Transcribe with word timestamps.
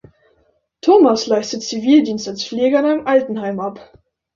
Thomas 0.81 1.27
leistete 1.27 1.61
Zivildienst 1.63 2.27
als 2.27 2.43
Pfleger 2.43 2.79
in 2.79 2.85
einem 2.85 3.05
Altenheim 3.05 3.59
ab. 3.59 3.99